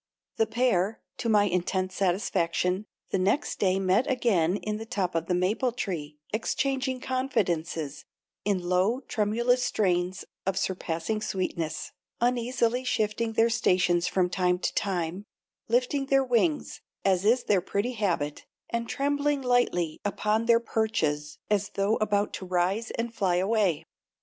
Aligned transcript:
The 0.37 0.47
pair, 0.47 0.99
to 1.17 1.29
my 1.29 1.43
intense 1.43 1.93
satisfaction, 1.93 2.87
the 3.11 3.19
next 3.19 3.59
day 3.59 3.77
met 3.79 4.09
again 4.09 4.57
in 4.57 4.77
the 4.77 4.85
top 4.87 5.13
of 5.13 5.27
the 5.27 5.35
maple 5.35 5.71
tree 5.71 6.17
exchanging 6.33 6.99
confidences 6.99 8.05
in 8.43 8.67
low, 8.67 9.01
tremulous 9.01 9.63
strains 9.63 10.25
of 10.43 10.57
surpassing 10.57 11.21
sweetness, 11.21 11.91
uneasily 12.19 12.83
shifting 12.83 13.33
their 13.33 13.51
stations 13.51 14.07
from 14.07 14.27
time 14.27 14.57
to 14.57 14.73
time, 14.73 15.25
lifting 15.67 16.07
their 16.07 16.23
wings, 16.23 16.81
as 17.05 17.23
is 17.23 17.43
their 17.43 17.61
pretty 17.61 17.91
habit, 17.91 18.47
and 18.71 18.89
trembling 18.89 19.43
lightly 19.43 19.99
upon 20.03 20.47
their 20.47 20.59
perches 20.59 21.37
as 21.51 21.69
though 21.75 21.97
about 21.97 22.33
to 22.33 22.45
rise 22.47 22.89
and 22.97 23.13
fly 23.13 23.35
away. 23.35 23.85